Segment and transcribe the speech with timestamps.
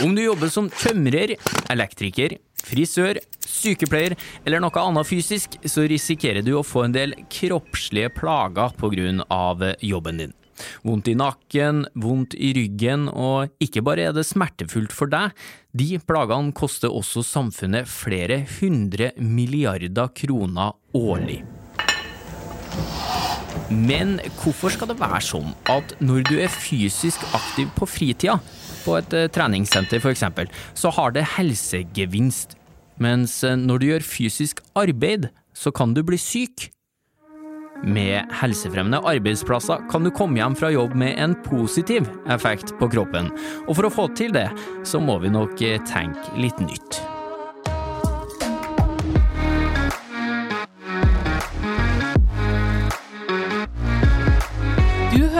[0.00, 1.34] Om du jobber som tømrer,
[1.70, 4.14] elektriker, frisør, sykepleier
[4.46, 9.74] eller noe annet fysisk, så risikerer du å få en del kroppslige plager pga.
[9.80, 10.32] jobben din.
[10.82, 15.32] Vondt i nakken, vondt i ryggen, og ikke bare er det smertefullt for deg,
[15.72, 21.42] de plagene koster også samfunnet flere hundre milliarder kroner årlig.
[23.72, 28.38] Men hvorfor skal det være sånn at når du er fysisk aktiv på fritida,
[28.82, 30.24] på et eh, treningssenter f.eks.,
[30.74, 32.56] så har det helsegevinst,
[33.02, 36.68] mens eh, når du gjør fysisk arbeid, så kan du bli syk?
[37.82, 43.32] Med helsefremmende arbeidsplasser kan du komme hjem fra jobb med en positiv effekt på kroppen,
[43.66, 44.48] og for å få til det,
[44.86, 47.02] så må vi nok eh, tenke litt nytt.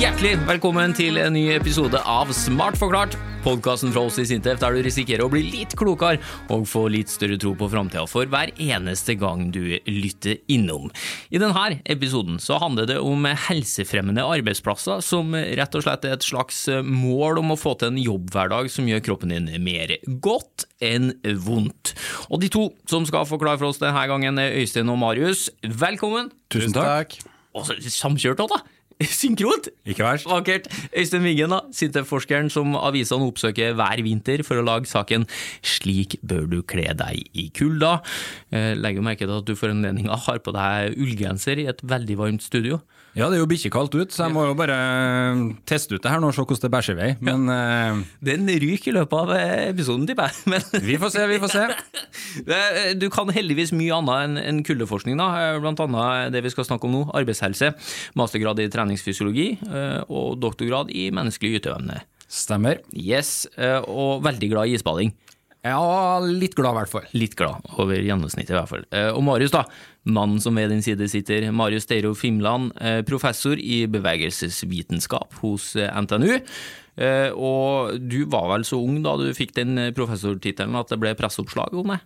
[0.00, 3.18] Hjertelig velkommen til en ny episode av Smart forklart.
[3.44, 6.16] Podkasten fra oss i Sintef der du risikerer å bli litt klokere
[6.54, 10.88] og få litt større tro på framtida for hver eneste gang du lytter innom.
[11.28, 16.24] I denne episoden så handler det om helsefremmende arbeidsplasser, som rett og slett er et
[16.24, 21.12] slags mål om å få til en jobbhverdag som gjør kroppen din mer godt enn
[21.44, 21.92] vondt.
[22.32, 25.50] Og de to som skal forklare for oss denne gangen, er Øystein og Marius.
[25.60, 26.32] Velkommen!
[26.48, 27.20] Tusen takk.
[27.52, 28.79] Og samkjørt òg, da!
[29.20, 29.70] Synkront!
[29.88, 30.28] Ikke verst.
[30.28, 30.68] Vakkert.
[30.96, 35.24] Øystein Wiggen, da, Sintef-forskeren som avisene oppsøker hver vinter for å lage saken
[35.64, 38.00] 'Slik bør du kle deg i kulda'.
[38.52, 42.18] Eh, legger merke til at du for anledninga har på deg ullgenser i et veldig
[42.20, 42.80] varmt studio.
[43.18, 44.76] Ja, det er jo bikkjekaldt ut, så jeg må jo bare
[45.66, 47.08] teste ut det her nå og se hvordan det bæsjer vei.
[47.26, 50.84] Men eh, Den ryker i løpet av eh, episoden, tipper jeg.
[50.86, 51.64] Vi får se, vi får se.
[53.00, 55.30] Du kan heldigvis mye annet enn kuldeforskning, da.
[55.42, 57.72] Eh, blant annet det vi skal snakke om nå, arbeidshelse.
[58.20, 62.04] Mastergrad i treningsfysiologi eh, og doktorgrad i menneskelig yteevne.
[62.30, 62.78] Stemmer.
[62.94, 65.10] Yes, eh, og veldig glad i isbading.
[65.60, 67.08] Ja, litt glad i hvert fall.
[67.12, 68.84] Litt glad, over gjennomsnittet i hvert fall.
[68.96, 69.66] Eh, Og Marius, da.
[70.08, 71.50] Mannen som ved din side sitter.
[71.52, 76.40] Marius Deiro Fimland, eh, professor i bevegelsesvitenskap hos eh, NTNU.
[77.40, 81.72] Og du var vel så ung da du fikk den professortittelen at det ble presseoppslag
[81.80, 82.00] om det?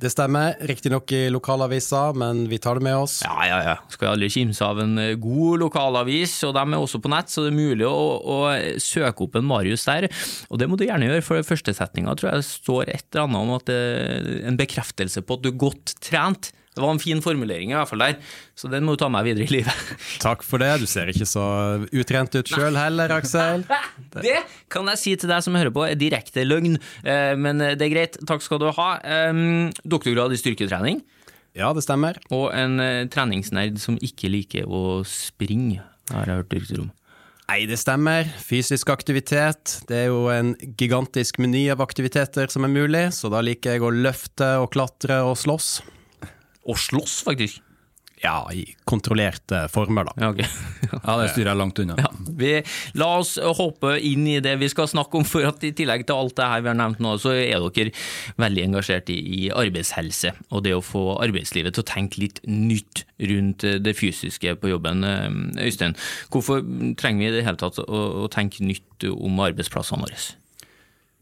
[0.00, 3.18] Det stemmer, riktignok i lokalavisa, men vi tar det med oss.
[3.26, 3.74] Ja, ja, ja.
[3.92, 7.44] Skal aldri kimse av en eh, god lokalavis, og de er også på nett, så
[7.44, 8.38] det er mulig å, å
[8.80, 10.08] søke opp en Marius der.
[10.48, 13.26] Og det må du gjerne gjøre, for første setninga tror jeg det står et eller
[13.26, 16.52] annet om at det er en bekreftelse på at du er godt trent.
[16.70, 18.18] Det var en fin formulering i hvert fall der,
[18.54, 19.88] så den må du ta med videre i livet.
[20.22, 21.42] Takk for det, du ser ikke så
[21.90, 23.64] utrent ut sjøl heller, Aksel.
[24.14, 24.36] Det
[24.70, 27.92] kan jeg si til deg som hører på er direkte løgn, eh, men det er
[27.92, 28.20] greit.
[28.26, 28.88] Takk skal du ha.
[29.82, 31.02] Doktorgrad i styrketrening,
[31.58, 32.18] Ja, det stemmer.
[32.30, 35.82] og en eh, treningsnerd som ikke liker å springe,
[36.14, 36.90] har jeg hørt rykter om.
[37.50, 38.28] Nei, det stemmer.
[38.46, 39.80] Fysisk aktivitet.
[39.90, 43.82] Det er jo en gigantisk meny av aktiviteter som er mulig, så da liker jeg
[43.82, 45.80] å løfte og klatre og slåss.
[46.70, 47.64] Og slåss, faktisk.
[48.20, 50.12] Ja, i kontrollerte former, da.
[50.20, 50.44] Ja, okay.
[51.06, 51.94] Ja, det styrer jeg langt unna.
[51.96, 52.50] Ja, vi,
[53.00, 56.20] la oss hoppe inn i det vi skal snakke om, for at i tillegg til
[56.20, 57.94] alt det her vi har nevnt nå, så er dere
[58.42, 63.06] veldig engasjert i, i arbeidshelse og det å få arbeidslivet til å tenke litt nytt
[63.30, 65.06] rundt det fysiske på jobben.
[65.06, 65.96] Eh, Øystein,
[66.28, 66.60] hvorfor
[67.00, 70.20] trenger vi i det hele tatt å, å tenke nytt om arbeidsplassene våre?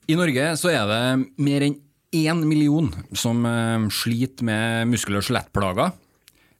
[0.08, 1.02] I Norge så er det
[1.38, 1.78] mer enn
[2.14, 5.92] én million som eh, sliter med muskel- og skjelettplager.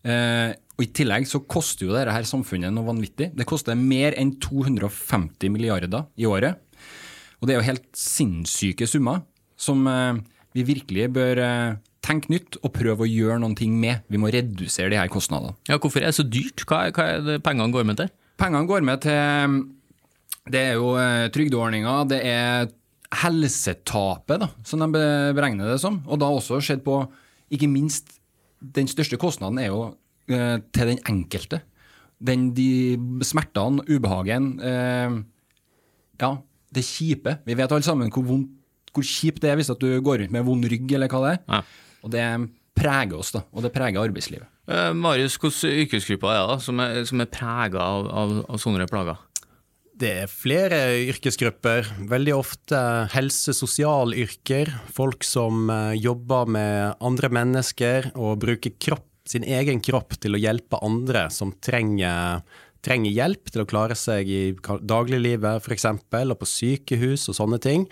[0.05, 3.33] Eh, og I tillegg så koster jo dette her samfunnet noe vanvittig.
[3.35, 6.61] Det koster mer enn 250 milliarder i året.
[7.41, 9.25] Og det er jo helt sinnssyke summer
[9.59, 10.21] som eh,
[10.55, 11.41] vi virkelig bør
[12.09, 14.05] tenke nytt og prøve å gjøre noen ting med.
[14.09, 15.57] Vi må redusere de her kostnadene.
[15.69, 16.63] Ja, hvorfor er det så dyrt?
[16.67, 18.09] Hva, er- hva er det pengene går med til?
[18.41, 19.59] Pengene går med til
[20.49, 20.95] Det er jo
[21.35, 22.69] trygdeordninger, det er
[23.15, 25.03] helsetapet, da, som de
[25.37, 26.03] beregner det som.
[26.07, 27.01] Og da også sett på
[27.49, 28.19] Ikke minst
[28.61, 29.81] den største kostnaden er jo
[30.29, 31.63] eh, til den enkelte.
[32.21, 35.19] Den, de smertene, ubehagen eh,
[36.21, 36.33] Ja,
[36.75, 37.39] det kjipe.
[37.47, 38.43] Vi vet alle sammen hvor,
[38.93, 41.33] hvor kjipt det er hvis at du går rundt med vond rygg, eller hva det
[41.37, 41.41] er.
[41.49, 41.63] Ja.
[42.05, 42.27] Og det
[42.79, 43.45] preger oss, da.
[43.55, 44.51] Og det preger arbeidslivet.
[44.69, 48.85] Eh, Marius, hvilke yrkesgrupper er det som er, som er prega av, av, av sånne
[48.91, 49.17] plager?
[49.99, 50.77] Det er flere
[51.11, 52.79] yrkesgrupper, veldig ofte
[53.11, 54.71] helse-sosialyrker.
[54.95, 60.41] Folk som eh, jobber med andre mennesker og bruker kropp, sin egen kropp til å
[60.41, 62.45] hjelpe andre som trenger,
[62.87, 67.89] trenger hjelp til å klare seg i dagliglivet f.eks., og på sykehus og sånne ting.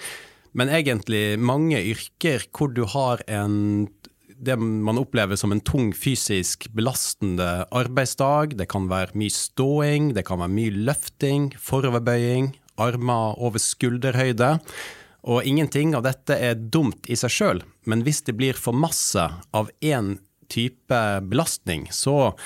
[0.56, 3.88] Men egentlig mange yrker hvor du har en
[4.38, 8.56] det man opplever som en tung fysisk belastende arbeidsdag.
[8.58, 12.52] Det kan være mye ståing, det kan være mye løfting, foroverbøying,
[12.82, 14.56] armer over skulderhøyde.
[15.26, 19.24] Og ingenting av dette er dumt i seg sjøl, men hvis det blir for masse
[19.56, 20.14] av én
[20.52, 22.36] type belastning, så,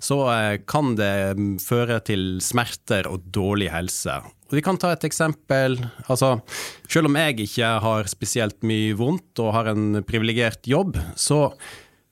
[0.00, 4.16] så eh, kan det føre til smerter og dårlig helse.
[4.50, 5.78] Og vi kan ta et eksempel.
[6.08, 6.38] Altså,
[6.90, 11.46] selv om jeg ikke har spesielt mye vondt og har en privilegert jobb, så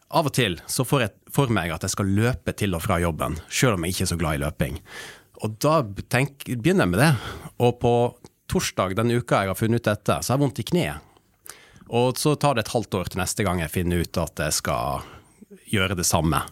[0.08, 2.96] av og til så får jeg for meg at jeg skal løpe til og fra
[3.02, 4.78] jobben, selv om jeg ikke er så glad i løping.
[5.44, 7.12] Og da tenk, begynner jeg med det.
[7.62, 7.92] Og på
[8.50, 11.04] torsdag denne uka jeg har funnet ut dette, så har jeg vondt i kneet.
[11.88, 14.56] Og så tar det et halvt år til neste gang jeg finner ut at jeg
[14.58, 15.06] skal
[15.68, 16.42] gjøre det samme.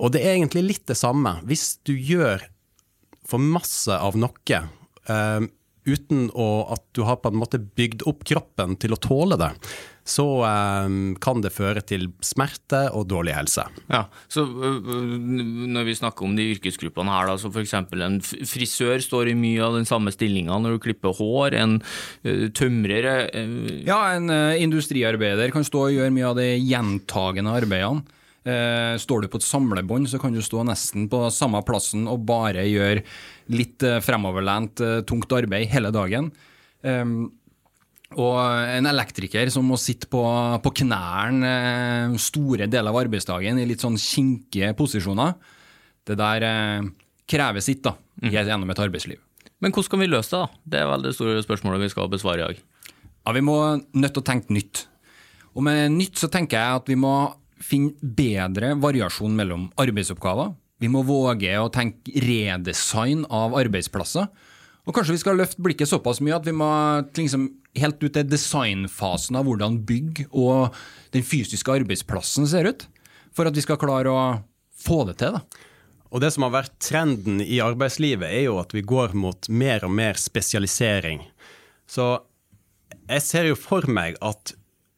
[0.00, 1.38] Og det er egentlig litt det samme.
[1.46, 2.44] Hvis du gjør
[3.26, 4.62] for masse av noe
[5.10, 5.42] uh,
[5.86, 9.52] uten å, at du har på en måte bygd opp kroppen til å tåle det,
[10.06, 10.24] så
[10.86, 13.64] um, kan det føre til smerte og dårlig helse.
[13.90, 14.90] Ja, så uh,
[15.74, 17.74] Når vi snakker om de yrkesgruppene her, da, så f.eks.
[17.74, 21.58] en frisør står i mye av den samme stillinga når du klipper hår.
[21.58, 23.10] En uh, tømrer
[23.86, 28.06] Ja, en industriarbeider kan stå og gjøre mye av de gjentagende arbeidene.
[28.46, 32.22] Eh, står du på et samlebånd, så kan du stå nesten på samme plassen og
[32.28, 33.02] bare gjøre
[33.54, 36.30] litt eh, fremoverlent, eh, tungt arbeid hele dagen.
[38.14, 40.22] Og en elektriker som må sitte på,
[40.62, 45.34] på knærne eh, store deler av arbeidsdagen i litt sånn kinkige posisjoner,
[46.06, 46.86] det der eh,
[47.26, 48.30] krever sitt da, mm.
[48.30, 49.18] gjennom et arbeidsliv.
[49.58, 50.44] Men hvordan kan vi løse det?
[50.44, 50.62] da?
[50.70, 52.62] Det er vel det store spørsmålet vi skal besvare i dag.
[53.26, 54.86] Ja, Vi må nødt til å tenke nytt.
[55.56, 57.16] Og med nytt så tenker jeg at vi må
[57.62, 60.54] finne bedre variasjon mellom arbeidsoppgaver.
[60.82, 64.28] Vi må våge å tenke redesign av arbeidsplasser.
[64.86, 66.68] Og kanskje vi skal løfte blikket såpass mye at vi må
[67.16, 70.76] liksom helt ut til designfasen av hvordan bygg og
[71.16, 72.86] den fysiske arbeidsplassen ser ut,
[73.34, 74.26] for at vi skal klare å
[74.78, 75.38] få det til.
[75.38, 75.64] da.
[76.14, 79.84] Og Det som har vært trenden i arbeidslivet, er jo at vi går mot mer
[79.84, 81.24] og mer spesialisering.
[81.90, 82.20] Så
[83.08, 84.54] jeg ser jo for meg at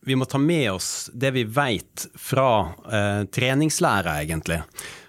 [0.07, 2.49] vi må ta med oss det vi veit fra
[2.87, 4.61] eh, treningslære, egentlig.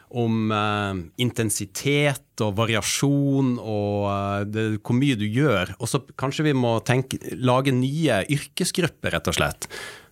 [0.10, 5.76] Om eh, intensitet og variasjon og eh, det, hvor mye du gjør.
[5.78, 9.70] Og så kanskje vi må tenke, lage nye yrkesgrupper, rett og slett.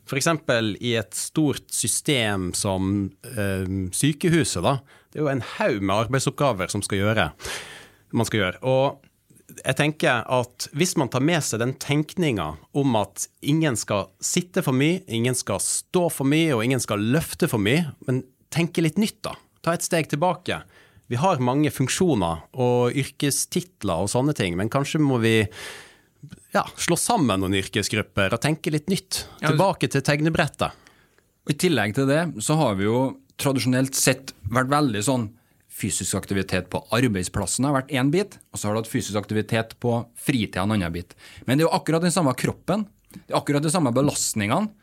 [0.08, 0.30] F.eks.
[0.80, 4.64] i et stort system som eh, sykehuset.
[4.64, 4.78] da.
[5.12, 7.28] Det er jo en haug med arbeidsoppgaver som skal gjøre,
[8.16, 8.62] man skal gjøre.
[8.64, 9.07] Og
[9.48, 14.64] jeg tenker at hvis man tar med seg den tenkninga om at ingen skal sitte
[14.66, 18.84] for mye, ingen skal stå for mye, og ingen skal løfte for mye, men tenke
[18.84, 19.38] litt nytt, da.
[19.64, 20.60] Ta et steg tilbake.
[21.08, 25.38] Vi har mange funksjoner og yrkestitler og sånne ting, men kanskje må vi
[26.52, 29.24] ja, slå sammen noen yrkesgrupper og tenke litt nytt.
[29.40, 30.84] Tilbake til tegnebrettet.
[31.48, 33.00] I tillegg til det så har vi jo
[33.40, 35.28] tradisjonelt sett vært veldig sånn
[35.78, 39.76] fysisk aktivitet på arbeidsplassen har vært én bit, og så har du hatt fysisk aktivitet
[39.84, 41.14] på fritida en annen bit.
[41.46, 44.74] Men det er jo akkurat den samme kroppen, det er akkurat de samme belastningene.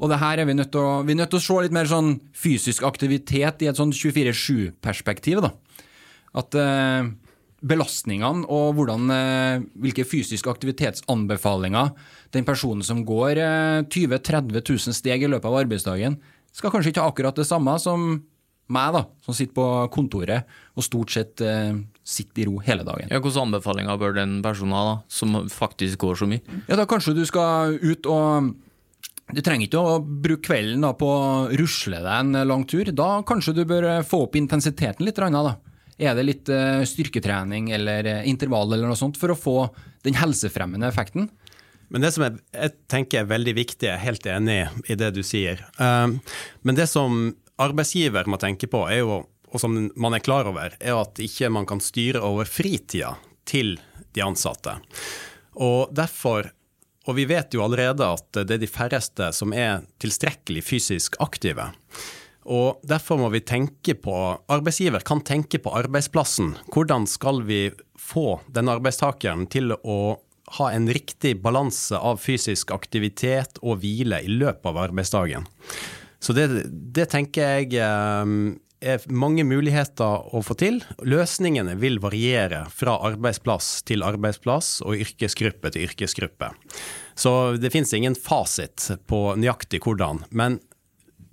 [0.00, 1.74] Og det her er vi nødt til å, vi er nødt til å se litt
[1.76, 5.42] mer sånn fysisk aktivitet i et sånn 24-7-perspektiv.
[5.44, 5.50] da.
[6.40, 7.10] At eh,
[7.60, 11.92] belastningene og hvordan, eh, hvilke fysiske aktivitetsanbefalinger
[12.32, 16.16] den personen som går eh, 20 000-30 000 steg i løpet av arbeidsdagen,
[16.52, 18.22] skal kanskje ikke ha akkurat det samme som
[18.74, 23.10] meg, da, som sitter på kontoret og stort sett eh, sitter i ro hele dagen.
[23.10, 26.42] Ja, Hvilke anbefalinger bør den personen ha, da, som faktisk går så mye?
[26.68, 28.52] Ja, da Kanskje du skal ut og
[29.32, 32.90] Du trenger ikke å bruke kvelden da, på å rusle deg en lang tur.
[32.92, 35.16] Da kanskje du bør eh, få opp intensiteten litt.
[35.16, 35.54] Da.
[36.02, 39.56] Er det litt uh, styrketrening eller uh, intervall eller noe sånt for å få
[40.04, 41.30] den helsefremmende effekten?
[41.92, 44.58] Men det som jeg, jeg tenker er veldig viktig, jeg er helt enig
[44.90, 45.60] i det du sier.
[45.78, 46.18] Uh,
[46.66, 47.30] men det som
[47.60, 49.20] arbeidsgiver må tenke på, jo,
[49.52, 53.16] og som man er klar over, er at ikke man kan styre over fritida
[53.48, 53.76] til
[54.12, 54.78] de ansatte.
[55.60, 56.52] Og derfor
[57.08, 61.72] og vi vet jo allerede at det er de færreste som er tilstrekkelig fysisk aktive.
[62.42, 64.14] Og Derfor må vi tenke på
[64.50, 66.56] Arbeidsgiver kan tenke på arbeidsplassen.
[66.74, 69.98] Hvordan skal vi få den arbeidstakeren til å
[70.58, 75.46] ha en riktig balanse av fysisk aktivitet og hvile i løpet av arbeidsdagen?
[76.22, 78.34] Så det, det tenker jeg eh,
[78.82, 80.80] er mange muligheter å få til.
[81.06, 86.52] Løsningene vil variere fra arbeidsplass til arbeidsplass og yrkesgruppe til yrkesgruppe.
[87.14, 90.24] Så det finnes ingen fasit på nøyaktig hvordan.
[90.30, 90.60] Men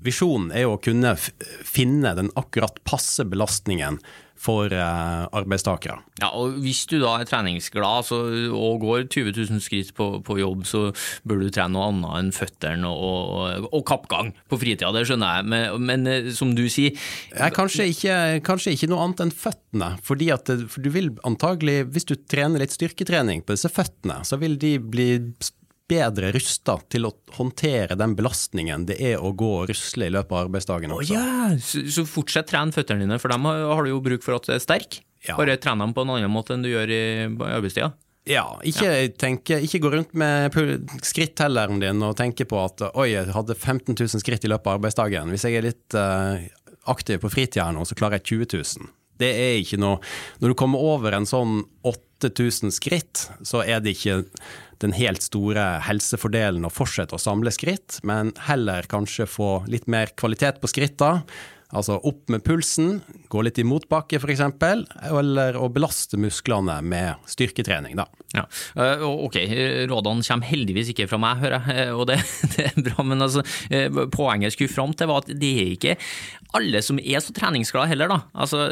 [0.05, 3.99] visjonen er å kunne finne den akkurat passe belastningen
[4.39, 5.99] for eh, arbeidstakere.
[6.21, 8.19] Ja, og Hvis du da er treningsglad så,
[8.55, 10.85] og går 20 000 skritt på, på, jobb, så
[11.27, 15.39] bør du trene noe annet enn føttene og, og, og, kappgang på fritida, det skjønner
[15.39, 15.49] jeg.
[15.51, 16.95] Men, men eh, som du sier
[17.33, 18.17] ja, kanskje, ikke,
[18.47, 19.93] kanskje, ikke, noe annet enn føttene.
[20.05, 24.39] fordi at for du vil antagelig, Hvis du trener litt styrketrening på disse føttene, så
[24.39, 25.09] vil de bli
[25.89, 30.35] bedre rusta til å håndtere den belastningen det er å gå og rusle i løpet
[30.35, 31.15] av arbeidsdagen også.
[31.15, 31.55] Oh, yeah.
[31.63, 34.53] så, så fortsett tren føttene dine, for dem har du jo bruk for at du
[34.55, 35.01] er sterk.
[35.27, 35.35] Ja.
[35.39, 37.91] Bare tren dem på en annen måte enn du gjør i arbeidstida.
[38.29, 39.09] Ja, ikke, ja.
[39.17, 40.53] Tenke, ikke, gå rundt med
[41.05, 44.77] skrittelleren din og tenke på at oi, jeg hadde 15 000 skritt i løpet av
[44.77, 45.31] arbeidsdagen.
[45.33, 46.37] Hvis jeg er litt uh,
[46.91, 48.91] aktiv på fritida nå, så klarer jeg 20 000.
[49.19, 49.99] Det er ikke noe
[50.39, 54.23] Når du kommer over en sånn 8000 skritt, så er det ikke
[54.79, 60.13] den helt store helsefordelen å fortsette å samle skritt, men heller kanskje få litt mer
[60.19, 61.17] kvalitet på skritta.
[61.69, 62.95] Altså opp med pulsen,
[63.29, 64.41] gå litt i motbakke f.eks.,
[65.05, 68.07] eller å belaste musklene med styrketrening, da.
[68.33, 69.37] Ja, eh, ok,
[69.91, 72.17] rådene kommer heldigvis ikke fra meg, hører jeg, og det,
[72.55, 73.05] det er bra.
[73.05, 75.97] Men altså, eh, poenget jeg skulle fram til, var at det er ikke
[76.57, 78.23] alle som er så treningsglade heller, da.
[78.33, 78.65] Altså,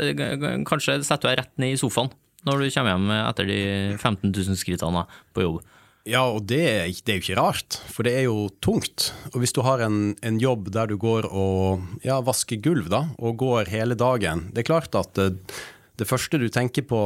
[0.66, 2.10] kanskje setter du deg rett ned i sofaen
[2.48, 3.62] når du kommer hjem etter de
[3.98, 5.04] 15 000 skrittene
[5.36, 5.62] på jobb.
[6.08, 6.64] Ja, og det,
[7.04, 9.10] det, er jo ikke rart, for det er jo tungt.
[9.34, 13.04] Og hvis du har en, en jobb der du går og ja, vasker gulv, da,
[13.20, 15.34] og går hele dagen Det er klart at det,
[16.00, 17.00] det, første du tenker på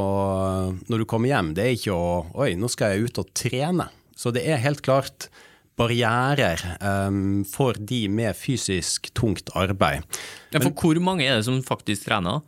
[0.86, 2.12] når du kommer hjem, det er ikke å
[2.46, 3.89] Oi, nå skal jeg ut og trene.
[4.13, 5.31] Så det er helt klart
[5.79, 10.05] barrierer um, for de med fysisk tungt arbeid.
[10.53, 12.43] Ja, for hvor mange er det som faktisk trener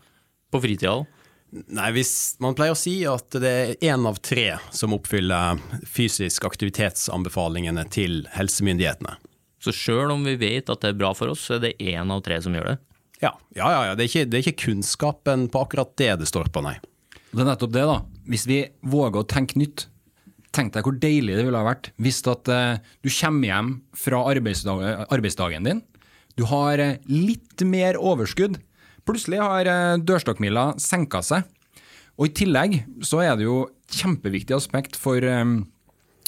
[0.54, 1.00] på fritida?
[1.54, 6.48] Nei, hvis, Man pleier å si at det er én av tre som oppfyller fysisk
[6.50, 9.20] aktivitetsanbefalingene til helsemyndighetene.
[9.64, 12.10] Så sjøl om vi vet at det er bra for oss, så er det én
[12.12, 12.78] av tre som gjør det?
[13.22, 13.94] Ja, ja, ja, ja.
[13.96, 16.76] Det, er ikke, det, er ikke, kunnskapen på akkurat det det står på, nei.
[17.32, 18.02] Det er nettopp det, da.
[18.30, 19.88] Hvis vi våger å tenke nytt.
[20.54, 24.20] Tenk deg hvor deilig det ville ha vært hvis at uh, du kommer hjem fra
[24.30, 25.80] arbeidsdag, arbeidsdagen din.
[26.38, 28.60] Du har uh, litt mer overskudd
[29.08, 31.48] Plutselig har eh, dørstokkmila senka seg.
[32.20, 35.64] Og i tillegg så er det jo kjempeviktig aspekt for um,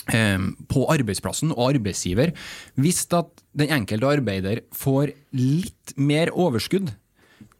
[0.09, 2.33] um, på arbeidsplassen og arbeidsgiver
[2.81, 6.89] hvis at den enkelte arbeider får litt mer overskudd.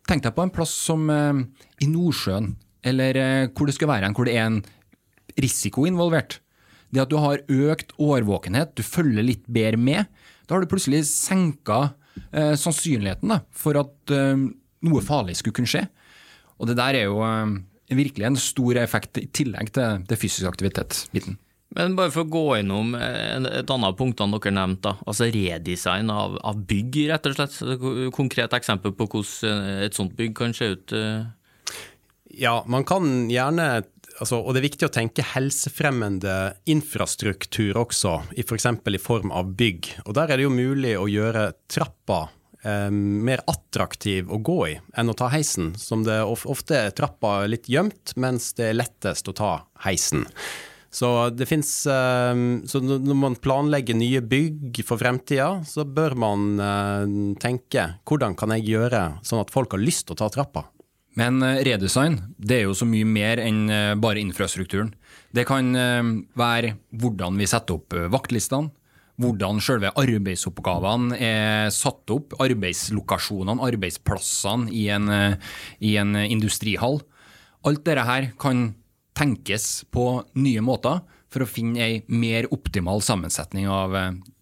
[0.09, 1.45] Tenk deg på en plass som um,
[1.81, 2.55] i Nordsjøen,
[2.85, 4.59] eller uh, hvor det skal være en, hvor det er en
[5.41, 6.39] risiko involvert.
[6.93, 10.05] Det at du har økt årvåkenhet, du følger litt bedre med,
[10.45, 11.79] da har du plutselig senka
[12.33, 14.45] uh, sannsynligheten da, for at uh,
[14.85, 15.85] noe farlig skulle kunne skje.
[16.59, 17.55] Og det der er jo uh,
[17.91, 21.39] virkelig en stor effekt i tillegg til det fysisk aktivitet-biten.
[21.75, 26.61] Men bare for å gå innom et annet punkt dere nevnte, altså redesign av, av,
[26.69, 27.57] bygg, rett og slett.
[28.15, 30.95] Konkret eksempel på hvordan et sånt bygg kan se ut?
[30.95, 31.25] Eh?
[32.39, 33.67] Ja, man kan gjerne
[34.21, 38.69] altså, og det er viktig å tenke helsefremmende infrastruktur også, f.eks.
[38.79, 39.91] For i form av bygg.
[40.05, 42.27] Og Der er det jo mulig å gjøre trappa
[42.65, 47.43] eh, mer attraktiv å gå i enn å ta heisen, som det ofte er trappa
[47.49, 49.51] litt gjemt, mens det er lettest å ta
[49.85, 50.25] heisen.
[50.95, 51.07] Så
[51.43, 57.89] finnes, eh, så når man planlegger nye bygg for fremtida, så bør man eh, tenke
[58.07, 60.63] hvordan kan jeg gjøre sånn at folk har lyst til å ta trappa.
[61.19, 63.67] Men eh, redesign det er jo så mye mer enn
[63.99, 64.93] bare infrastrukturen.
[65.35, 65.75] Det kan
[66.39, 68.71] være hvordan vi setter opp vaktlistene,
[69.21, 75.11] hvordan selve arbeidsoppgavene er satt opp, arbeidslokasjonene, arbeidsplassene i en,
[75.79, 76.99] i en industrihall.
[77.65, 78.67] Alt dette her kan
[79.15, 80.99] tenkes på nye måter
[81.31, 83.95] for å finne ei mer optimal sammensetning av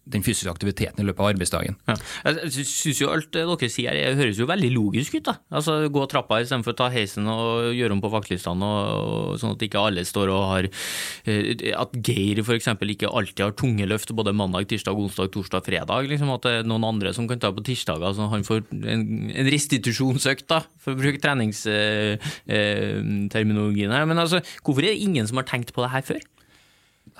[0.04, 1.74] den fysiske aktiviteten i løpet av arbeidsdagen.
[1.88, 1.94] Ja.
[2.28, 5.24] Jeg synes jo Alt dere sier her høres jo veldig logisk ut.
[5.30, 5.34] da.
[5.54, 9.62] Altså Gå trappa istedenfor å ta heisen og gjøre om på vaktlistene, og, sånn at
[9.64, 12.68] ikke alle står og har eh, At Geir f.eks.
[12.94, 16.00] ikke alltid har tunge løft både mandag, tirsdag, onsdag, torsdag, fredag.
[16.10, 19.02] liksom At det er noen andre som kan ta på tirsdager, så han får en,
[19.32, 24.04] en restitusjonsøkt, da, for å bruke treningsterminologien her.
[24.10, 26.22] Men altså, hvorfor er det ingen som har tenkt på det her før?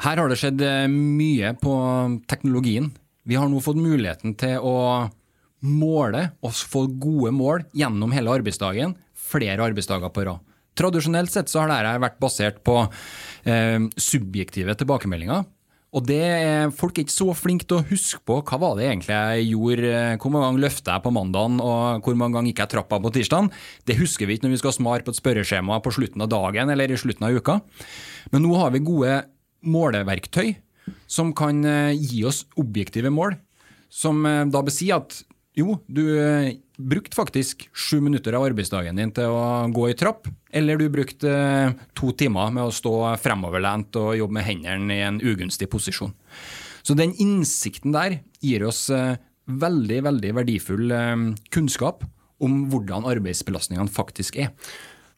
[0.03, 1.75] Her har det skjedd eh, mye på
[2.31, 2.91] teknologien.
[3.25, 4.77] Vi har nå fått muligheten til å
[5.65, 10.43] måle og få gode mål gjennom hele arbeidsdagen, flere arbeidsdager på rad.
[10.75, 12.81] Tradisjonelt sett så har dette vært basert på
[13.47, 15.45] eh, subjektive tilbakemeldinger.
[15.95, 18.89] Og det er, Folk er ikke så flinke til å huske på hva var det
[18.89, 22.51] egentlig jeg gjorde, eh, hvor mange ganger løfta jeg på mandagen og hvor mange ganger
[22.51, 23.53] gikk jeg trappa på tirsdagen.
[23.87, 26.75] Det husker vi ikke når vi skal smare på et spørreskjema på slutten av dagen
[26.75, 27.61] eller i slutten av uka.
[28.35, 29.21] Men nå har vi gode
[29.65, 30.55] måleverktøy
[31.07, 33.37] som kan eh, gi oss objektive mål.
[33.93, 35.21] Som eh, da si at
[35.55, 40.27] jo, du eh, brukte faktisk sju minutter av arbeidsdagen din til å gå i trapp,
[40.51, 41.35] eller du brukte
[41.95, 46.15] to timer med å stå fremoverlent og jobbe med hendene i en ugunstig posisjon.
[46.85, 50.93] Så den innsikten der gir oss veldig, veldig verdifull
[51.55, 52.03] kunnskap
[52.45, 54.51] om hvordan arbeidsbelastningene faktisk er.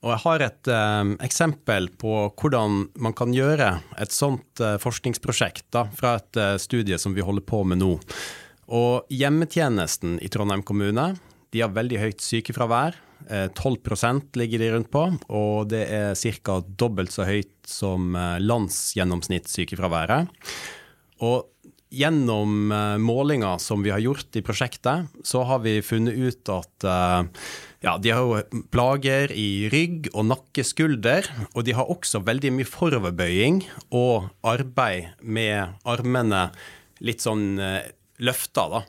[0.05, 3.71] Og jeg har et eh, eksempel på hvordan man kan gjøre
[4.03, 7.95] et sånt eh, forskningsprosjekt da, fra et eh, studie som vi holder på med nå.
[8.77, 11.15] Og hjemmetjenesten i Trondheim kommune
[11.55, 13.03] de har veldig høyt sykefravær.
[13.27, 16.59] 12% ligger de rundt på, og det er ca.
[16.79, 18.13] dobbelt så høyt som
[18.45, 20.29] landsgjennomsnittssykefraværet.
[21.25, 21.49] Og
[21.97, 26.87] gjennom uh, målinger som vi har gjort i prosjektet, så har vi funnet ut at
[27.85, 32.69] ja, de har jo plager i rygg og nakkeskulder, og de har også veldig mye
[32.69, 33.63] foroverbøying
[33.95, 36.49] og arbeid med armene
[37.05, 37.83] litt sånn uh,
[38.25, 38.85] løfta, da.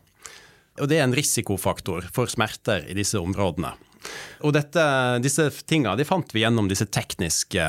[0.77, 3.73] Og det er en risikofaktor for smerter i disse områdene.
[4.45, 4.83] Og dette,
[5.23, 7.65] disse tingene de fant vi gjennom disse tekniske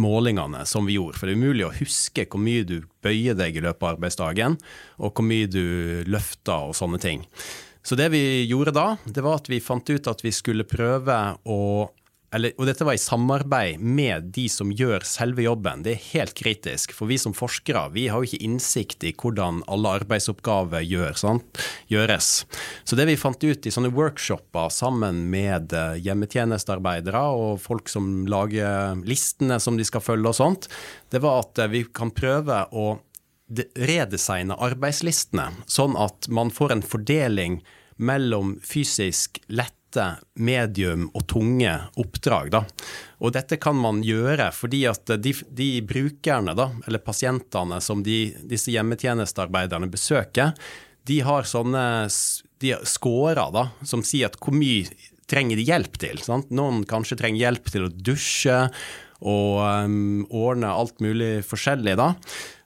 [0.00, 1.18] målingene som vi gjorde.
[1.20, 4.58] For det er umulig å huske hvor mye du bøyer deg i løpet av arbeidsdagen,
[4.98, 5.64] og hvor mye du
[6.08, 7.26] løfter og sånne ting.
[7.82, 11.18] Så det vi gjorde da, det var at vi fant ut at vi skulle prøve
[11.48, 11.60] å
[12.28, 15.80] eller, og dette var i samarbeid med de som gjør selve jobben.
[15.84, 19.62] Det er helt kritisk, for vi som forskere vi har jo ikke innsikt i hvordan
[19.72, 21.62] alle arbeidsoppgaver gjør, sant?
[21.88, 22.44] gjøres.
[22.84, 28.26] Så det vi fant ut i sånne workshoper sammen med eh, hjemmetjenestearbeidere og folk som
[28.28, 30.68] lager listene som de skal følge og sånt,
[31.08, 32.90] det var at eh, vi kan prøve å
[33.48, 37.60] redesigne arbeidslistene, sånn at man får en fordeling
[37.98, 39.74] mellom fysisk lette,
[40.36, 42.50] medium og tunge oppdrag.
[42.52, 42.60] Da.
[43.24, 48.18] Og dette kan man gjøre fordi at de, de brukerne, da, eller pasientene som de,
[48.50, 50.52] disse hjemmetjenestearbeiderne besøker,
[51.08, 51.84] de har sånne
[52.60, 54.84] de scorer da, som sier at hvor mye
[55.28, 56.20] trenger de hjelp til.
[56.24, 56.52] Sant?
[56.54, 58.60] Noen kanskje trenger hjelp til å dusje
[59.18, 62.12] og um, ordne alt mulig forskjellig, da.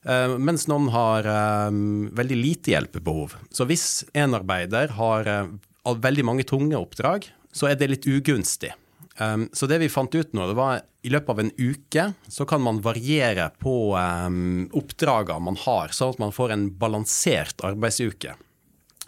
[0.03, 1.27] Uh, mens noen har
[1.71, 3.37] um, veldig lite hjelpebehov.
[3.55, 8.73] Så hvis en arbeider har uh, veldig mange tunge oppdrag, så er det litt ugunstig.
[9.19, 12.47] Um, så det vi fant ut nå, det var i løpet av en uke så
[12.49, 18.35] kan man variere på um, oppdragene man har, sånn at man får en balansert arbeidsuke.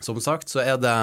[0.04, 0.96] Som sagt så er det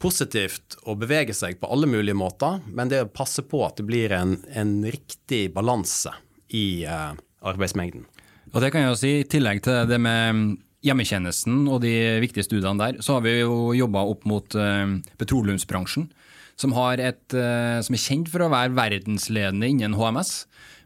[0.00, 3.86] positivt å bevege seg på alle mulige måter, men det å passe på at det
[3.88, 6.12] blir en, en riktig balanse
[6.54, 8.04] i uh, arbeidsmengden.
[8.54, 10.56] Og det kan jeg jo si, I tillegg til det med
[10.86, 16.08] hjemmetjenesten og de viktige studiene der, så har vi jo jobba opp mot uh, petroleumsbransjen,
[16.56, 20.44] som, et, uh, som, er kjent for å være verdensledende innen HMS.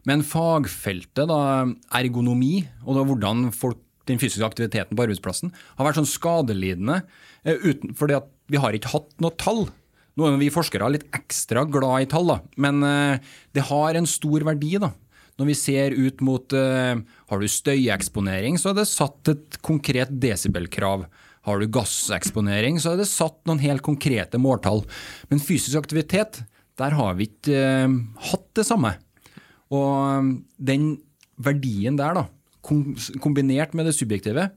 [0.09, 1.67] Men fagfeltet, da,
[1.99, 7.67] ergonomi, og da hvordan folk, den fysiske aktiviteten på arbeidsplassen har vært sånn skadelidende uh,
[7.67, 9.67] uten, fordi at vi har ikke hatt noe tall.
[10.17, 12.83] Nå er vi forskere litt ekstra glad i tall, da, men
[13.55, 14.73] det har en stor verdi.
[14.81, 14.89] da,
[15.41, 20.13] når vi ser ut mot uh, Har du støyeksponering, så er det satt et konkret
[20.21, 21.07] desibelkrav.
[21.47, 24.83] Har du gasseksponering, så er det satt noen helt konkrete måltall.
[25.31, 26.43] Men fysisk aktivitet,
[26.77, 27.97] der har vi ikke uh,
[28.29, 28.93] hatt det samme.
[29.73, 29.89] Og
[30.21, 30.93] um, den
[31.41, 32.27] verdien der, da,
[32.61, 34.51] kombinert med det subjektive,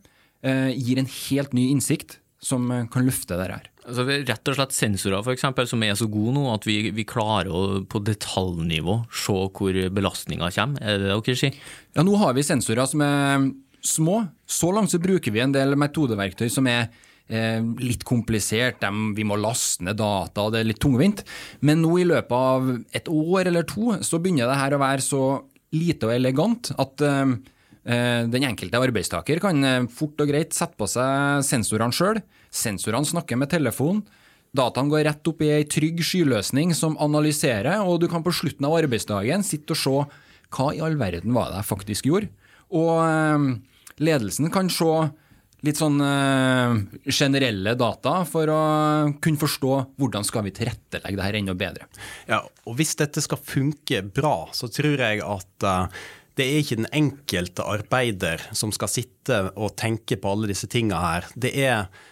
[0.45, 3.71] uh, gir en helt ny innsikt som kan løfte det her.
[3.85, 7.05] Altså, rett og slett sensorer for eksempel, som er så gode nå at vi, vi
[7.05, 11.59] klarer å på detaljnivå se hvor belastninga kommer, er det det dere sier?
[11.93, 13.51] Ja, nå har vi sensorer som er
[13.85, 14.23] små.
[14.47, 16.87] Så langt så bruker vi en del metodeverktøy som er
[17.29, 21.25] eh, litt komplisert, de, vi må laste ned data, det er litt tungvint.
[21.61, 25.05] Men nå i løpet av et år eller to så begynner det her å være
[25.05, 25.25] så
[25.75, 27.35] lite og elegant at eh,
[27.85, 32.23] eh den enkelte arbeidstaker kan eh, fort og greit sette på seg sensorene sjøl
[32.55, 34.05] Sensorene snakker med telefonen.
[34.55, 38.69] Dataen går rett opp i ei trygg skyløsning som analyserer, og du kan på slutten
[38.69, 39.97] av arbeidsdagen sitte og se
[40.55, 42.31] hva i all verden var det jeg faktisk gjorde.
[42.79, 43.49] Og eh,
[44.07, 44.93] ledelsen kan se
[45.65, 46.77] litt sånn eh,
[47.09, 48.63] generelle data for å
[49.25, 51.91] kunne forstå hvordan skal vi tilrettelegge det her enda bedre.
[52.31, 56.05] Ja, og Hvis dette skal funke bra, så tror jeg at uh,
[56.39, 61.01] det er ikke den enkelte arbeider som skal sitte og tenke på alle disse tinga
[61.03, 61.33] her.
[61.35, 62.03] Det er Eh,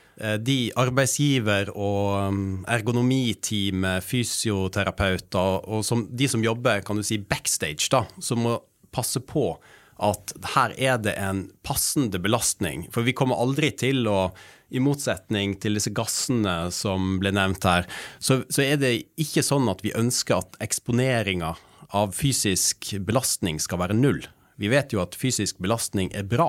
[0.42, 2.32] de arbeidsgiver- og
[2.70, 8.56] ergonomiteamet, ergonomiteam, fysioterapeuter og som, de som jobber kan du si, backstage, da, som må
[8.94, 9.56] passe på
[10.02, 12.88] at her er det en passende belastning.
[12.94, 14.32] For vi kommer aldri til å
[14.72, 17.84] i motsetning til disse gassene som ble nevnt her,
[18.16, 21.52] så, så er det ikke sånn at vi ønsker at eksponeringa
[21.92, 24.22] av fysisk belastning skal være null.
[24.56, 26.48] Vi vet jo at fysisk belastning er bra.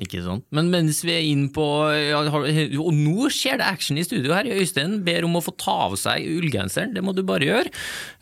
[0.00, 0.44] Ikke sant.
[0.54, 4.48] Men mens vi er inne på ja, Og nå skjer det action i studio her.
[4.48, 6.94] Øystein ber om å få ta av seg ullgenseren.
[6.96, 7.72] Det må du bare gjøre.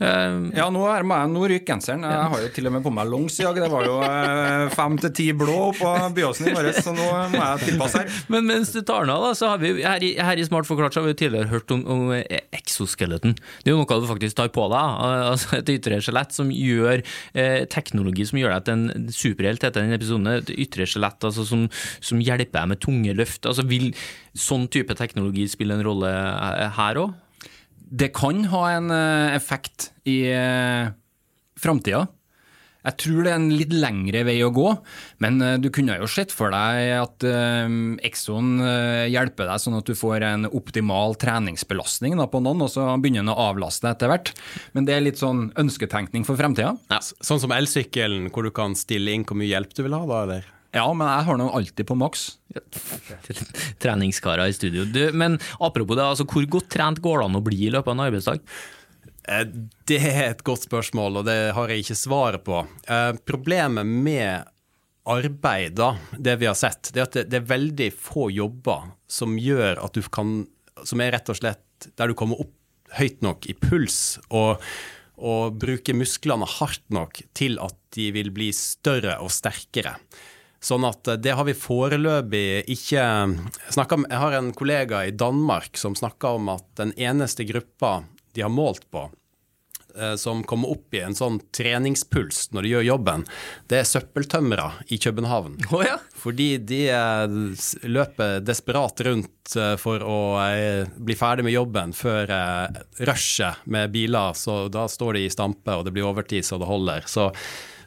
[0.01, 2.03] Uh, Ja, nå, er, jeg- nå ryker genseren.
[2.07, 3.55] Jeg har jo til og med på meg longs i dag.
[3.63, 7.39] Det var jo uh, fem til ti blå på Byåsen i morges, så nå må
[7.43, 8.19] jeg tilpasse her.
[8.33, 10.67] Men mens du tar den av, da, så har vi her i, her i Smart
[10.69, 13.35] forklart så har vi tidligere hørt om, om eh, exoskeleton.
[13.63, 15.05] Det er jo noe du faktisk tar på deg.
[15.29, 17.03] Altså et ytre skjelett som gjør
[17.35, 20.31] eh, teknologi som gjør deg til en superhelt, heter den episoden.
[20.39, 21.68] Et ytre skjelett altså, som,
[22.01, 23.47] som hjelper deg med tunge løft.
[23.49, 23.91] Altså, vil
[24.39, 27.17] sånn type teknologi spille en rolle eh, her òg?
[27.89, 30.91] Det kan ha en eh, effekt i uh,
[31.57, 32.07] framtida.
[32.89, 34.69] Jeg tror det er en litt lengre vei å gå,
[35.25, 37.27] men eh, du kunne jo sett for deg at
[38.07, 42.87] Exxon eh, hjelper deg sånn at du får en optimal treningsbelastning på noen, og så
[42.97, 44.33] begynner den å avlaste etter hvert.
[44.77, 46.77] Men det er litt sånn ønsketenkning for fremtida.
[46.93, 50.05] Ja, Sånn som elsykkelen, hvor du kan stille inn hvor mye hjelp du vil ha,
[50.09, 50.49] da, eller?
[50.77, 52.27] Ja, men jeg har nå alltid på maks.
[53.83, 54.85] Treningskarer i studio.
[54.85, 57.89] Du, men apropos det, altså, hvor godt trent går det an å bli i løpet
[57.93, 58.43] av en arbeidsdag?
[59.29, 59.47] Eh,
[59.89, 62.61] Det er et godt spørsmål, og det har jeg ikke svaret på.
[62.89, 64.45] Eh, Problemet med
[65.09, 68.91] arbeid, da, det vi har sett, det er at det, det er veldig få jobber
[69.09, 70.43] som gjør at du kan
[70.85, 72.53] Som er rett og slett der du kommer opp
[72.99, 74.61] høyt nok i puls og,
[75.19, 79.97] og bruker musklene hardt nok til at de vil bli større og sterkere.
[80.61, 83.05] Sånn at eh, det har vi foreløpig ikke
[83.71, 84.09] snakka om.
[84.11, 88.03] Jeg har en kollega i Danmark som snakka om at den eneste gruppa
[88.35, 89.05] de har målt på,
[89.95, 93.25] eh, som kommer opp i en sånn treningspuls når de gjør jobben,
[93.71, 95.57] det er søppeltømmere i København.
[95.71, 95.97] Oh, ja.
[96.19, 97.39] Fordi de eh,
[97.87, 103.95] løper desperat rundt eh, for å eh, bli ferdig med jobben før eh, rushet med
[103.95, 107.07] biler, så da står de i stampe, og det blir overtid så det holder.
[107.07, 107.31] Så,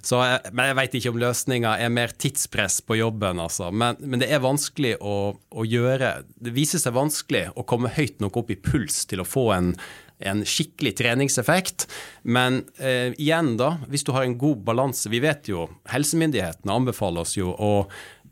[0.05, 3.71] så jeg, men jeg veit ikke om løsninga er mer tidspress på jobben, altså.
[3.71, 8.21] Men, men det er vanskelig å, å gjøre Det viser seg vanskelig å komme høyt
[8.23, 9.75] nok opp i puls til å få en
[10.21, 11.87] en skikkelig treningseffekt.
[12.21, 17.25] Men eh, igjen, da, hvis du har en god balanse Vi vet jo, helsemyndighetene anbefaler
[17.25, 17.71] oss jo å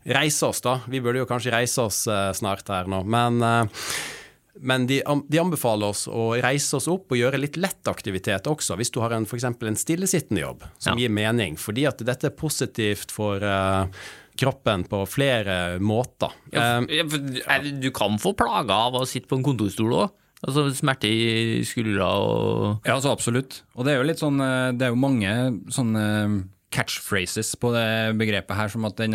[0.08, 0.78] reise oss, da.
[0.88, 3.02] Vi burde jo kanskje reise oss eh, snart her nå.
[3.10, 3.90] Men, eh,
[4.58, 8.74] men de, de anbefaler oss å reise oss opp og gjøre litt lett aktivitet også,
[8.76, 11.04] hvis du har en, eksempel en stillesittende jobb som Ja.
[11.06, 11.54] gir mening.
[11.56, 13.86] Fordi at dette er positivt for uh,
[14.40, 16.32] kroppen på flere måter.
[16.52, 17.18] Ja, Eh, for- ja, for,
[17.54, 20.10] er- du kan få plager av å sitte på en kontorstol òg.
[20.40, 23.60] Altså smerte i skuldra og Ja, altså absolutt.
[23.76, 28.16] Og det er jo litt sånn eh, Det er jo mange sånne catchphrases på det
[28.18, 29.12] begrepet her, som at den,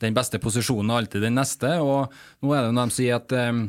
[0.00, 1.72] den beste posisjonen er alltid den neste.
[1.82, 3.64] Og nå er det jo når de sier at um,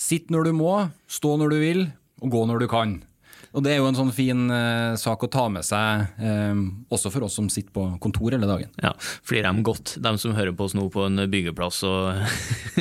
[0.00, 0.76] sitt når du må,
[1.10, 1.84] stå når du vil,
[2.24, 3.02] og gå når du kan.
[3.54, 7.12] Og det er jo en sånn fin eh, sak å ta med seg, eh, også
[7.14, 8.72] for oss som sitter på kontor hele dagen.
[8.82, 12.24] Ja, flirer dem godt, dem som hører på oss nå på en byggeplass og,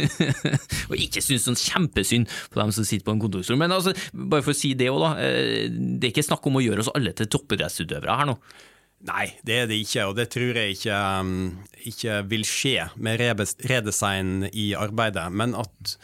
[0.90, 3.60] og ikke syns sånn kjempesynd på dem som sitter på en kontorstol.
[3.62, 5.12] Men altså, bare for å si det òg, da.
[5.22, 8.40] eh, Det er ikke snakk om å gjøre oss alle til toppidrettsutøvere her nå.
[9.04, 11.32] Nei, det er det ikke, og det tror jeg ikke, um,
[11.92, 15.26] ikke vil skje med redesign i arbeidet.
[15.36, 15.98] Men at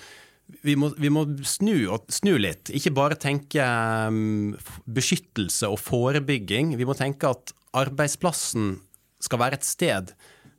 [0.65, 1.75] vi må, vi må snu,
[2.11, 2.71] snu litt.
[2.75, 3.63] Ikke bare tenke
[4.09, 4.55] um,
[4.89, 6.75] beskyttelse og forebygging.
[6.79, 8.79] Vi må tenke at arbeidsplassen
[9.23, 10.13] skal være et sted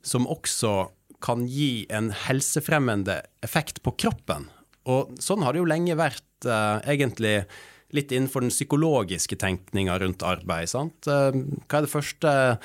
[0.05, 4.47] som også kan gi en helsefremmende effekt på kroppen.
[4.89, 7.45] Og sånn har det jo lenge vært, eh, egentlig
[7.93, 10.69] litt innenfor den psykologiske tenkninga rundt arbeid.
[10.69, 11.05] sant?
[11.05, 11.31] Eh,
[11.69, 12.59] hva er det første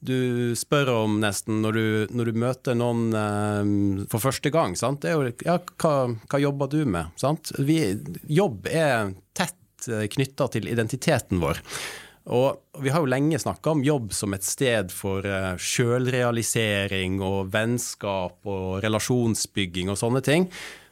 [0.00, 1.86] du spør om nesten når du,
[2.16, 4.76] når du møter noen eh, for første gang?
[4.78, 5.02] sant?
[5.02, 7.12] Det er jo ja, hva, hva jobber du med?
[7.20, 7.52] sant?
[7.60, 7.80] Vi,
[8.28, 11.60] jobb er tett uh, knytta til identiteten vår.
[12.30, 17.52] Og vi har jo lenge snakka om jobb som et sted for uh, sjølrealisering og
[17.52, 20.48] vennskap og relasjonsbygging og sånne ting.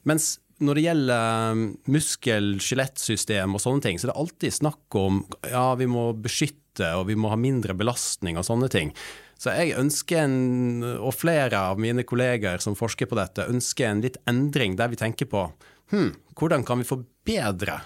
[0.08, 5.20] Mens når det gjelder um, muskel-skjelettsystem og sånne ting, så er det alltid snakk om
[5.46, 8.94] ja, vi må beskytte og vi må ha mindre belastning og sånne ting.
[9.38, 14.02] Så jeg ønsker en, og flere av mine kolleger som forsker på dette, ønsker en
[14.02, 15.44] litt endring der vi tenker på
[15.92, 17.80] hm, hvordan kan vi forbedre bedre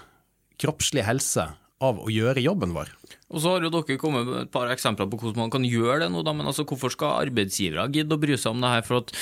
[0.61, 1.49] kroppslig helse
[1.83, 2.91] av å gjøre jobben vår?
[3.33, 6.03] Og så har jo dere kommet med et par eksempler på hvordan man kan gjøre
[6.03, 8.85] det nå, da, men altså, hvorfor skal arbeidsgivere gidde å bry seg om det her?
[8.85, 9.13] For at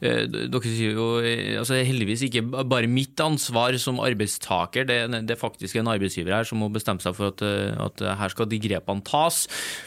[0.00, 5.36] eh, dere sier jo eh, altså, heldigvis ikke bare mitt ansvar som arbeidstaker, det, det
[5.36, 8.48] er faktisk en arbeidsgiver her som må bestemme seg for at, eh, at her skal
[8.48, 9.44] de grepene tas.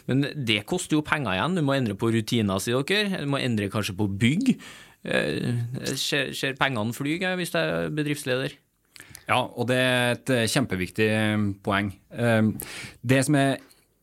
[0.10, 1.58] Men det koster jo penger igjen.
[1.58, 3.24] Du må endre på rutiner, sier dere.
[3.26, 4.54] Du må endre kanskje på bygg.
[5.02, 8.54] Eh, Ser, pengene fly hvis jeg er bedriftsleder?
[9.26, 11.94] Ja, og det er et kjempeviktig eh, poeng.
[12.12, 13.60] Det som er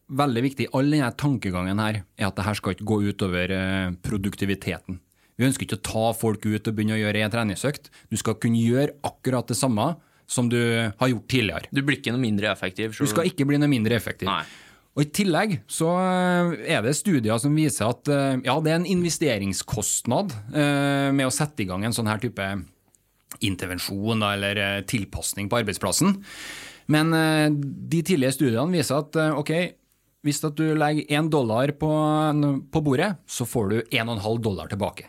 [0.08, 3.94] veldig viktig all denne tankegangen her, er at det her skal ikke gå utover eh,
[4.04, 5.00] produktiviteten.
[5.38, 7.92] Vi ønsker ikke å ta folk ut og begynne å gjøre en treningsøkt.
[8.10, 9.92] Du skal kunne gjøre akkurat det samme
[10.28, 11.70] som du har gjort tidligere.
[11.72, 12.96] Du blir ikke noe mindre effektiv.
[12.96, 14.28] Du skal ikke bli noe mindre effektiv.
[14.28, 14.42] Nei.
[14.98, 18.80] Og I tillegg så eh, er det studier som viser at eh, ja, det er
[18.80, 22.48] en investeringskostnad med å sette i gang en sånn her type
[23.44, 26.16] intervensjon eller tilpasning på arbeidsplassen.
[26.90, 29.52] Men de tidlige studiene viser at ok,
[30.26, 31.90] hvis du legger én dollar på,
[32.72, 35.06] på bordet, så får du 1,5 dollar tilbake.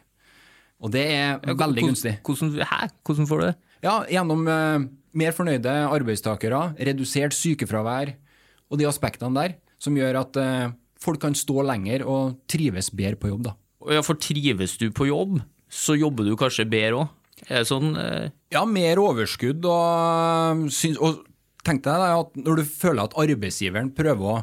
[0.79, 2.15] Og det er veldig gunstig.
[2.23, 2.87] Hvordan, hæ?
[3.03, 3.55] Hvordan får du det?
[3.83, 4.85] Ja, Gjennom uh,
[5.17, 8.13] mer fornøyde arbeidstakere, redusert sykefravær
[8.69, 13.19] og de aspektene der, som gjør at uh, folk kan stå lenger og trives bedre
[13.19, 13.49] på jobb.
[13.49, 13.55] da.
[13.95, 15.39] Ja, for trives du på jobb,
[15.71, 17.15] så jobber du kanskje bedre òg.
[17.47, 18.29] Er det sånn Uh...
[18.51, 20.63] Ja, mer overskudd og,
[20.99, 21.19] og
[21.63, 24.39] tenk deg da at når du føler at arbeidsgiveren prøver å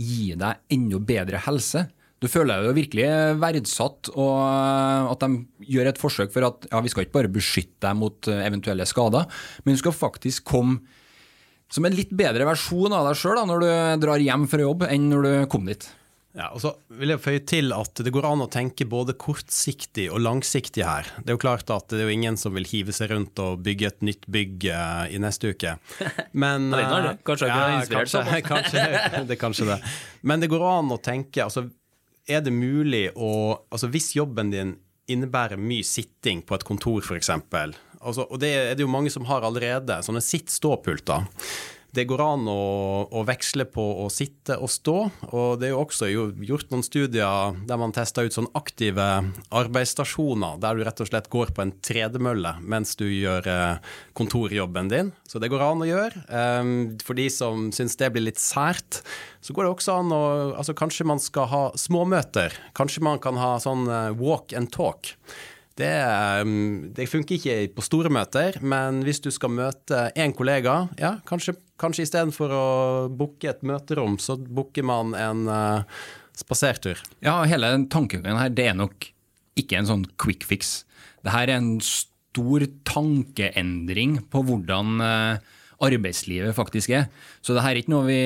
[0.00, 1.86] gi deg enda bedre helse,
[2.20, 3.04] du føler deg jo virkelig
[3.40, 7.80] verdsatt, og at de gjør et forsøk for at ja, vi skal ikke bare beskytte
[7.86, 9.24] deg mot eh, eventuelle skader,
[9.64, 10.82] men du skal faktisk komme
[11.70, 13.70] som en litt bedre versjon av deg sjøl når du
[14.02, 15.86] drar hjem fra jobb, enn når du kom dit.
[16.40, 20.06] Ja, og så vil jeg føye til at det går an å tenke både kortsiktig
[20.08, 21.08] og langsiktig her.
[21.18, 23.60] Det er jo klart at det er jo ingen som vil hive seg rundt og
[23.66, 25.74] bygge et nytt bygg uh, i neste uke.
[26.44, 28.84] Men uh, vet eh, kanskje inspirert kanskje, kanskje,
[29.28, 29.76] det er kanskje det.
[30.24, 31.66] Men det går an å tenke altså,
[32.24, 33.32] Er det mulig å
[33.68, 34.72] altså Hvis jobben din
[35.10, 39.26] innebærer mye sitting på et kontor, f.eks., altså, og det er det jo mange som
[39.26, 41.26] har allerede, sånne sitt-stå-pulter.
[41.90, 42.60] Det går an å,
[43.10, 44.96] å veksle på å sitte og stå,
[45.30, 49.06] og det er jo også jo gjort noen studier der man tester ut sånn aktive
[49.48, 54.90] arbeidsstasjoner, der du rett og slett går på en tredemølle mens du gjør eh, kontorjobben
[54.92, 55.12] din.
[55.26, 56.24] Så det går an å gjøre.
[56.30, 56.72] Um,
[57.02, 59.02] for de som syns det blir litt sært,
[59.42, 60.24] så går det også an å
[60.60, 62.54] altså Kanskje man skal ha småmøter.
[62.78, 65.10] Kanskje man kan ha sånn eh, walk and talk.
[65.80, 65.90] Det,
[66.44, 71.14] um, det funker ikke på store møter, men hvis du skal møte én kollega, ja,
[71.28, 72.66] kanskje, kanskje istedenfor å
[73.08, 76.02] booke et møterom, så booker man en uh,
[76.36, 77.00] spasertur.
[77.24, 79.08] Ja, hele tankegangen her, det er nok
[79.60, 80.82] ikke en sånn quick fix.
[81.24, 87.08] Det her er en stor tankeendring på hvordan uh, arbeidslivet faktisk er.
[87.42, 88.22] Så det her er ikke noe vi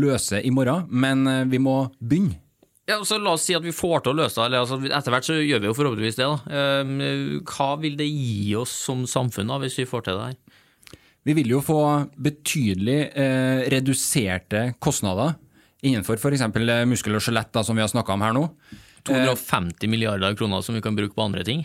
[0.00, 2.40] løser i morgen, men eh, vi må begynne.
[2.90, 4.48] Ja, så La oss si at vi får til å løse det.
[4.50, 6.26] eller Altså, etter hvert så gjør vi jo forhåpentligvis det.
[6.26, 6.60] da.
[6.60, 10.38] Eh, Hva vil det gi oss som samfunn da, hvis vi får til det her?
[11.28, 11.78] Vi vil jo få
[12.16, 15.34] betydelig eh, reduserte kostnader
[15.84, 16.42] innenfor f.eks.
[16.88, 18.46] muskel og skjelett, som vi har snakka om her nå.
[19.08, 21.62] 250 milliarder kroner som vi kan bruke på andre ting.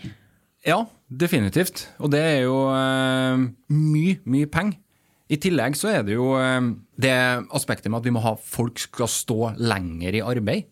[0.66, 1.86] Ja, definitivt.
[2.00, 4.78] Og det er jo eh, mye, mye penger.
[5.26, 6.70] I tillegg så er det jo eh,
[7.02, 7.16] det
[7.56, 10.68] aspektet med at vi må ha folk skal stå lenger i arbeid.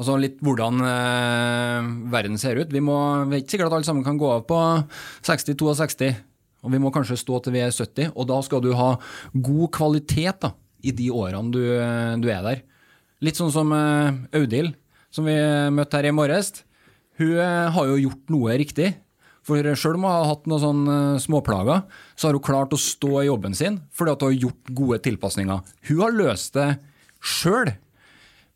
[0.00, 2.72] Altså litt hvordan eh, verden ser ut.
[2.72, 2.96] Vi må,
[3.28, 4.58] det er ikke sikkert at alle sammen kan gå av på
[5.28, 6.10] 60-62,
[6.62, 8.14] og vi må kanskje stå til vi er 70.
[8.16, 8.94] Og da skal du ha
[9.34, 11.62] god kvalitet da, i de årene du,
[12.24, 12.62] du er der.
[13.22, 14.74] Litt sånn som eh, Audhild,
[15.12, 15.36] som vi
[15.74, 16.50] møtte her i morges.
[17.20, 18.94] Hun eh, har jo gjort noe riktig.
[19.46, 21.84] For sjøl om hun har hatt noen sånne eh, småplager,
[22.16, 25.62] så har hun klart å stå i jobben sin fordi hun har gjort gode tilpasninger.
[25.90, 26.68] Hun har løst det
[27.22, 27.74] sjøl.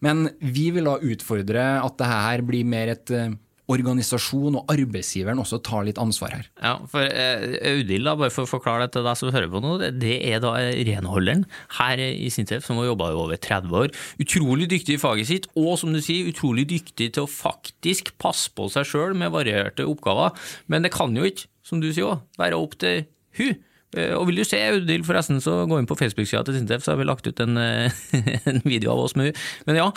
[0.07, 3.35] Men vi vil da utfordre at det her blir mer et eh,
[3.73, 6.47] organisasjon, og arbeidsgiveren også tar litt ansvar her.
[6.63, 9.73] Ja, for eh, Audhild, bare for å forklare det til deg som hører på nå,
[9.99, 11.45] det, er da renholderen
[11.81, 13.95] her i Sintef som har jobba i over 30 år.
[14.23, 18.53] Utrolig dyktig i faget sitt, og som du sier, utrolig dyktig til å faktisk passe
[18.55, 20.37] på seg sjøl med varierte oppgaver.
[20.71, 23.09] Men det kan jo ikke, som du sier òg, være opp til
[23.41, 23.57] hun.
[23.97, 26.93] Eh, Og vil du se Audhild, forresten, så gå inn på Facebook-sida til Sintef, så
[26.95, 27.93] har vi lagt ut en, eh,
[28.51, 29.47] en video av oss med henne.
[29.69, 29.89] Men ja,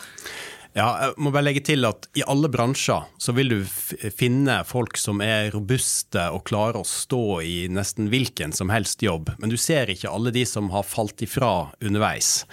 [0.77, 3.63] Ja, jeg må bare legge til at i alle bransjer så vil du
[4.13, 9.31] finne folk som er robuste og klarer å stå i nesten hvilken som helst jobb,
[9.41, 12.45] men du ser ikke alle de som har falt ifra underveis.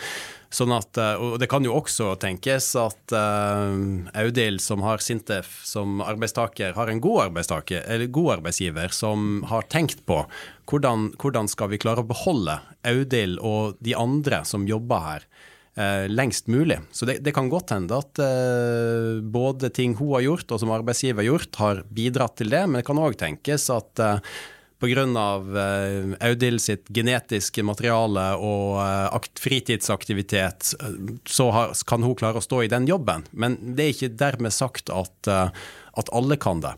[0.56, 3.76] Sånn at, eh, og Det kan jo også tenkes at uh,
[4.16, 10.06] Audhild, som har Sintef som arbeidstaker, har en god arbeidstaker, god arbeidsgiver som har tenkt
[10.08, 10.22] på
[10.70, 15.28] hvordan, hvordan skal vi klare å beholde Audhild og de andre som jobber her,
[15.76, 16.80] eh, lengst mulig.
[16.90, 20.72] Så det, det kan godt hende at uh, både ting hun har gjort og som
[20.74, 24.36] arbeidsgiver har gjort, har bidratt til det, men det kan òg tenkes at eh,
[24.80, 25.04] Pga.
[25.06, 32.44] Uh, Audhild sitt genetiske materiale og akt, fritidsaktivitet, eh, så har, kan hun klare å
[32.44, 33.24] stå i den jobben.
[33.32, 36.74] Men det er ikke dermed sagt at, at alle kan det.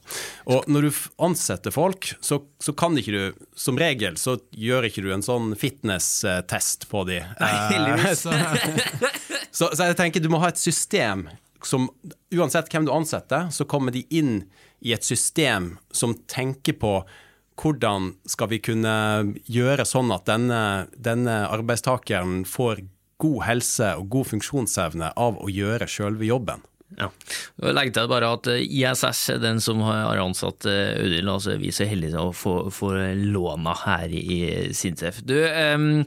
[0.50, 5.02] Og når du ansetter folk, så, så kan ikke du Som regel så gjør ikke
[5.04, 7.20] du en sånn fitness-test på de.
[7.40, 8.24] heldigvis.
[8.24, 8.32] så,
[9.50, 11.26] så, så jeg tenker du må ha et system
[11.64, 11.88] som
[12.34, 14.42] uansett hvem du ansetter, så kommer de inn
[14.80, 17.00] i et system som tenker på
[17.58, 18.94] hvordan skal vi kunne
[19.50, 20.62] gjøre sånn at denne,
[20.94, 22.84] denne arbeidstakeren får
[23.18, 26.62] god helse og god funksjonsevne av å gjøre sjølve jobben.
[26.96, 27.10] Ja.
[27.76, 31.34] Legg til bare at eh, ISS den som har ansatt Audhild, Audun.
[31.34, 34.38] Altså, vi er så heldige å få, få låna her i
[34.74, 35.20] Sintef.
[35.26, 36.06] Du, um,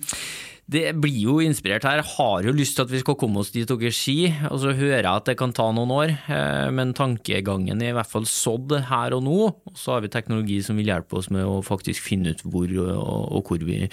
[0.72, 2.00] det blir jo inspirert her.
[2.02, 4.76] Jeg har jo lyst til at vi skal komme oss dit dere sier, og så
[4.78, 8.28] hører jeg at det kan ta noen år, eh, men tankegangen er i hvert fall
[8.30, 9.40] sådd her og nå.
[9.72, 12.72] Og så har vi teknologi som vil hjelpe oss med å faktisk finne ut hvor
[12.82, 13.84] og, hvor, vi,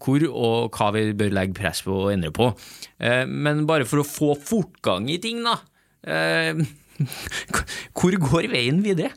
[0.00, 2.48] hvor og hva vi bør legge press på og endre på.
[3.28, 5.58] Men bare for å få fortgang i ting, da
[6.02, 6.58] Eh,
[7.96, 9.12] hvor går veien videre?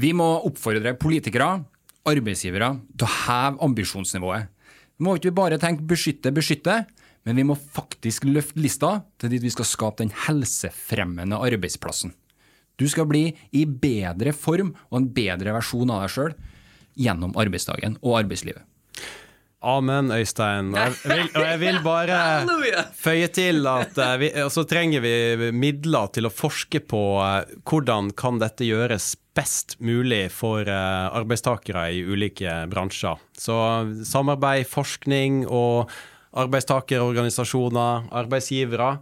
[0.00, 1.62] Vi må oppfordre politikere,
[2.04, 4.50] arbeidsgivere, til å heve ambisjonsnivået.
[4.94, 6.84] Vi må ikke bare tenke beskytte, beskytte,
[7.24, 12.12] men vi må faktisk løfte lista til dit vi skal skape den helsefremmende arbeidsplassen.
[12.78, 16.36] Du skal bli i bedre form og en bedre versjon av deg sjøl
[16.98, 18.62] gjennom arbeidsdagen og arbeidslivet.
[19.64, 20.72] Amen, Øystein.
[20.74, 22.18] Og jeg vil, og jeg vil bare
[23.06, 28.12] føye til at uh, vi, så trenger vi midler til å forske på uh, hvordan
[28.18, 33.18] kan dette gjøres best mulig for arbeidstakere i ulike bransjer.
[33.34, 33.56] Så
[34.06, 35.90] samarbeid, forskning og
[36.38, 38.92] arbeidstakerorganisasjoner, arbeidsgivere,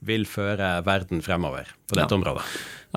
[0.00, 2.20] vil føre verden fremover på dette ja.
[2.20, 2.46] området.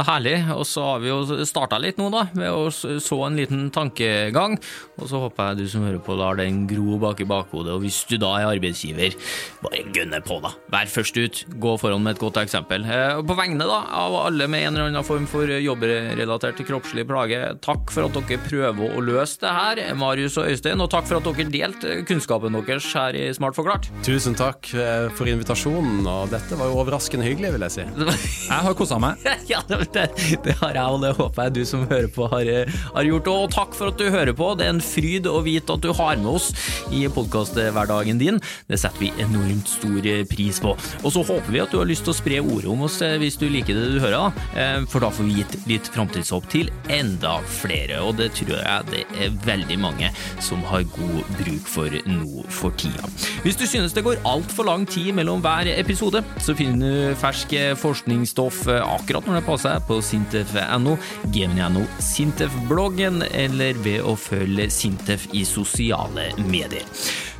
[0.04, 0.42] Herlig.
[0.52, 4.58] Og så har vi jo starta litt nå, da, med å så en liten tankegang.
[5.00, 7.72] Og så håper jeg du som hører på, lar den gro bak i bakhodet.
[7.78, 9.16] Og hvis du da er arbeidsgiver,
[9.64, 10.52] bare gønne på, da.
[10.74, 11.44] Vær først ut.
[11.64, 12.84] Gå foran med et godt eksempel.
[13.22, 17.40] Og på vegne da, av alle med en eller annen form for jobbrelatert kroppslig plage,
[17.64, 20.84] takk for at dere prøver å løse det her, Marius og Øystein.
[20.84, 23.88] Og takk for at dere delte kunnskapen deres her i Smart forklart.
[24.04, 27.88] Tusen takk eh, for invitasjonen, og dette var jo overraskende hyggelig, vil jeg si.
[28.56, 29.21] Jeg har kosa meg.
[29.52, 30.06] ja, det
[30.45, 33.30] det, har jeg, og det håper jeg du som hører på, har, har, gjort.
[33.32, 34.52] Og takk for at du hører på.
[34.58, 36.52] Det er en fryd å vite at du har med oss
[36.93, 38.39] i podkasthverdagen din.
[38.69, 40.76] Det setter vi enormt stor pris på.
[41.02, 43.17] Og så håper vi at du har lyst til å spre ordet om oss eh,
[43.21, 44.48] hvis du liker det du hører, da.
[44.62, 48.02] Eh, for da får vi gitt litt framtidshåp til enda flere.
[48.06, 50.12] Og det tror jeg det er veldig mange
[50.43, 53.10] som har god bruk for nå for tida.
[53.45, 57.54] Hvis du synes det går altfor lang tid mellom hver episode, så finner du fersk
[57.80, 60.98] forskningsstoff akkurat når det passer på sintef.no,
[61.32, 66.84] gemini.no, Sintef-bloggen eller ved å følge Sintef i sosiale medier.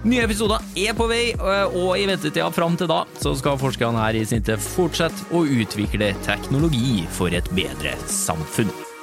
[0.06, 4.20] Nye episoder er på vei, og i ventetida fram til da så skal forskerne her
[4.20, 8.95] i Sintef fortsette å utvikle teknologi for et bedre samfunn.